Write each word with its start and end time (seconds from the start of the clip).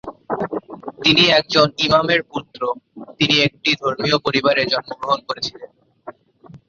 তিনি 1.03 1.23
একজন 1.31 1.67
ইমামের 1.85 2.21
পুত্র, 2.23 2.61
তিনি 3.17 3.35
একটি 3.39 3.71
ধর্মীয় 3.81 4.17
পরিবারে 4.17 4.61
জন্মগ্রহণ 4.65 5.19
করেছিলেন। 5.27 5.69